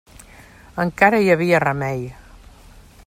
[0.83, 2.03] Encara hi havia remei.